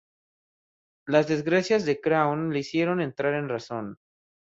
[1.05, 3.97] Las desgracias de Craon le hicieron entrar en razón.